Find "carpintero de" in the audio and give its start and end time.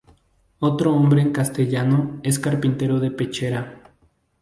2.39-3.11